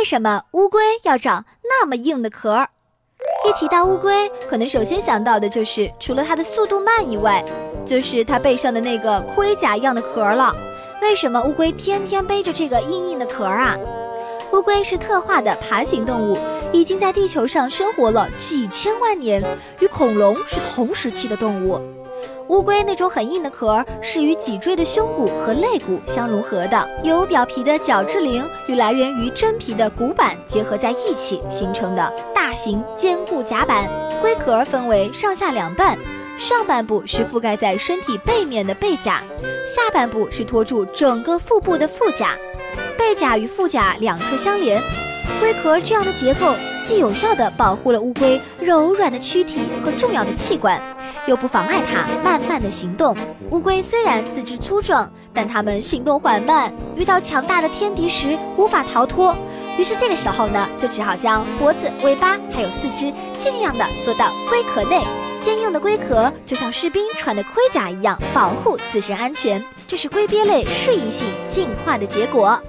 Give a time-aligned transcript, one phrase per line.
[0.00, 2.66] 为什么乌龟要长那么硬的壳？
[3.46, 7.44] 一提到乌龟，可能首先想到的就是除了它的速度慢以外，
[7.84, 10.56] 就是它背上的那个盔甲一样的壳了。
[11.02, 13.76] 为什么乌龟天天背着这个硬硬的壳啊？
[14.54, 16.38] 乌龟是特化的爬行动物，
[16.72, 19.42] 已经在地球上生活了几千万年，
[19.80, 21.78] 与恐龙是同时期的动物。
[22.48, 33.88] 乌龟那种很硬的壳是与脊椎的胸骨和肋骨相融合的，由表皮的角质磷与来源于真皮的骨板结合在一起形成的大型坚固甲板。
[34.20, 35.96] 龟壳分为上下两半，
[36.36, 39.22] 上半部是覆盖在身体背面的背甲，
[39.66, 42.36] 下半部是托住整个腹部的腹甲。
[42.98, 44.82] 背甲与腹甲两侧相连，
[45.40, 50.80] 龟壳这样的结构既有效地保护了乌龟柔软的躯体和重要的器官。
[51.26, 53.16] 又不妨碍它慢慢的行动。
[53.50, 59.36] 乌龟虽然四肢粗壮，但它们行动缓慢，遇到强大的天敌时无法逃脱。
[59.78, 65.02] 于是这个时候呢，就只好将脖子、尾巴还有四肢尽量的缩到龟壳内。
[65.40, 69.64] 坚硬的龟壳就像士兵穿的盔甲一样，保护自身安全。
[69.88, 72.60] 这是龟鳖类适应性进化的结果。